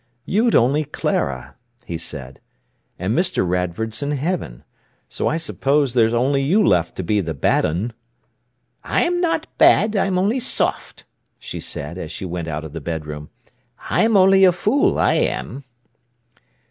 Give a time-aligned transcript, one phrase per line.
[0.25, 1.53] "You'd only Clara,"
[1.85, 2.39] he said.
[2.97, 3.47] "And Mr.
[3.47, 4.63] Radford's in heaven.
[5.09, 7.93] So I suppose there's only you left to be the bad un."
[8.83, 11.05] "I'm not bad; I'm only soft,"
[11.39, 13.29] she said, as she went out of the bedroom.
[13.91, 15.65] "I'm only a fool, I am!"